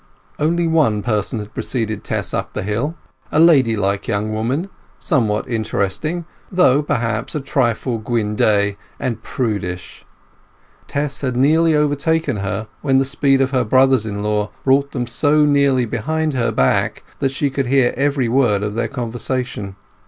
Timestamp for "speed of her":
13.05-13.63